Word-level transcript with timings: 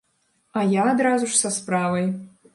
А 0.61 0.63
я 0.71 0.87
адразу 0.93 1.31
ж 1.35 1.39
са 1.43 1.53
справай. 1.61 2.11